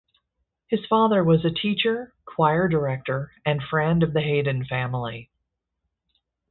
[0.67, 5.29] His father was a teacher, choir director and friend of the Haydn family.